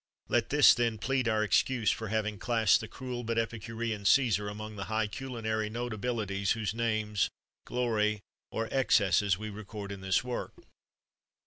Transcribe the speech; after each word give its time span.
Let 0.29 0.49
this, 0.49 0.73
then, 0.73 0.97
plead 0.97 1.27
our 1.27 1.43
excuse 1.43 1.91
for 1.91 2.07
having 2.07 2.39
classed 2.39 2.81
the 2.81 2.87
cruel 2.87 3.23
but 3.23 3.37
epicurean 3.37 4.01
Cæsar 4.01 4.49
among 4.49 4.75
the 4.75 4.85
high 4.85 5.05
culinary 5.05 5.69
notabilities 5.69 6.53
whose 6.53 6.73
names, 6.73 7.29
glory, 7.65 8.19
or 8.49 8.65
excesses 8.73 9.37
we 9.37 9.51
record 9.51 9.91
in 9.91 10.01
this 10.01 10.23
work. 10.23 10.53